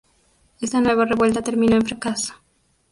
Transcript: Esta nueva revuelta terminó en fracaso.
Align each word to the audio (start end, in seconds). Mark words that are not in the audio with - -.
Esta 0.59 0.81
nueva 0.81 1.05
revuelta 1.05 1.43
terminó 1.43 1.75
en 1.75 1.85
fracaso. 1.85 2.33